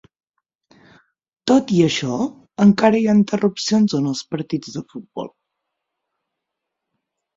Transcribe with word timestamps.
Tot 1.51 1.73
i 1.75 1.81
això, 1.87 2.15
encara 2.67 3.01
hi 3.03 3.07
ha 3.11 3.15
interrupcions 3.19 3.95
en 3.99 4.09
els 4.13 4.25
partits 4.33 4.75
de 4.79 4.85
futbol. 4.95 5.33